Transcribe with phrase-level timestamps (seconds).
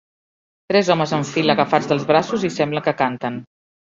[0.71, 3.37] Tres homes en fila agafats dels braços i sembla que canten.